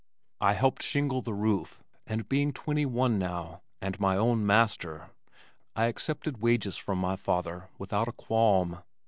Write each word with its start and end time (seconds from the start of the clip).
I 0.39 0.53
helped 0.53 0.81
shingle 0.81 1.21
the 1.21 1.35
roof, 1.35 1.83
and 2.07 2.27
being 2.27 2.53
twenty 2.53 2.87
one 2.87 3.19
now, 3.19 3.61
and 3.79 3.99
my 3.99 4.17
own 4.17 4.43
master, 4.43 5.11
I 5.75 5.85
accepted 5.85 6.39
wages 6.41 6.75
from 6.75 6.97
my 6.97 7.15
father 7.15 7.69
without 7.77 8.07
a 8.07 8.11
qualm. 8.13 8.79